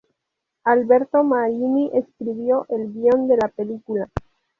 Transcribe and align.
Alberto 0.63 1.23
Marini 1.23 1.91
escribió 1.93 2.65
el 2.69 2.91
guion 2.91 3.27
de 3.27 3.37
la 3.37 3.49
película. 3.49 4.09